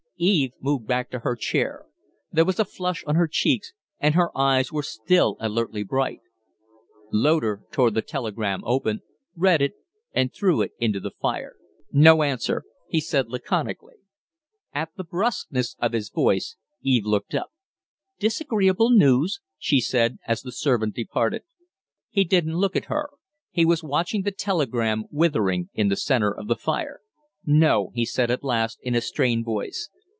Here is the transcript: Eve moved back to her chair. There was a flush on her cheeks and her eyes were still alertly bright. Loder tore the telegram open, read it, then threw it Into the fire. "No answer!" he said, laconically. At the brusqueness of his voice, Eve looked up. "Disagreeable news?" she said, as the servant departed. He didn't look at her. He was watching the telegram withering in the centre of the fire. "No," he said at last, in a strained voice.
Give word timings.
Eve 0.23 0.51
moved 0.61 0.85
back 0.85 1.09
to 1.09 1.21
her 1.21 1.35
chair. 1.35 1.83
There 2.31 2.45
was 2.45 2.59
a 2.59 2.63
flush 2.65 3.03
on 3.05 3.15
her 3.15 3.27
cheeks 3.27 3.73
and 3.99 4.13
her 4.13 4.29
eyes 4.37 4.71
were 4.71 4.83
still 4.83 5.35
alertly 5.39 5.81
bright. 5.81 6.19
Loder 7.11 7.63
tore 7.71 7.89
the 7.89 8.03
telegram 8.03 8.61
open, 8.63 9.01
read 9.35 9.63
it, 9.63 9.73
then 10.13 10.29
threw 10.29 10.61
it 10.61 10.73
Into 10.77 10.99
the 10.99 11.09
fire. 11.09 11.55
"No 11.91 12.21
answer!" 12.21 12.61
he 12.87 12.99
said, 13.01 13.29
laconically. 13.29 13.95
At 14.75 14.89
the 14.95 15.03
brusqueness 15.03 15.75
of 15.81 15.93
his 15.93 16.11
voice, 16.11 16.55
Eve 16.83 17.07
looked 17.07 17.33
up. 17.33 17.49
"Disagreeable 18.19 18.91
news?" 18.91 19.39
she 19.57 19.81
said, 19.81 20.19
as 20.27 20.43
the 20.43 20.51
servant 20.51 20.93
departed. 20.93 21.41
He 22.11 22.25
didn't 22.25 22.57
look 22.59 22.75
at 22.75 22.85
her. 22.93 23.09
He 23.49 23.65
was 23.65 23.81
watching 23.81 24.21
the 24.21 24.29
telegram 24.29 25.05
withering 25.09 25.71
in 25.73 25.87
the 25.87 25.95
centre 25.97 26.29
of 26.31 26.47
the 26.47 26.55
fire. 26.55 26.99
"No," 27.43 27.89
he 27.95 28.05
said 28.05 28.29
at 28.29 28.43
last, 28.43 28.77
in 28.83 28.93
a 28.93 29.01
strained 29.01 29.45
voice. 29.45 29.89